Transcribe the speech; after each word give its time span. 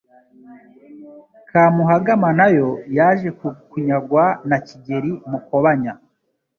Kamuhagama 1.49 2.29
nayo 2.39 2.67
yaje 2.97 3.29
kunyagwa 3.69 4.23
na 4.49 4.57
Kigeli 4.65 5.11
Mukobanya. 5.29 5.93